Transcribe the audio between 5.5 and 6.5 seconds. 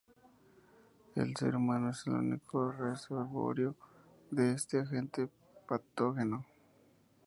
patógeno.